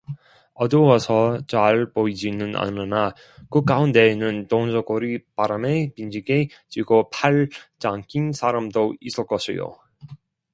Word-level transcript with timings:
어두워서 0.55 1.37
잘 1.45 1.91
보이지는 1.91 2.55
않으나 2.55 3.13
그 3.51 3.63
가운데에는 3.63 4.47
동저고리 4.47 5.23
바람에 5.35 5.93
빈지게 5.93 6.47
지고팔장낀 6.69 8.31
사람도 8.33 8.95
있을 8.99 9.27
것이요 9.27 9.77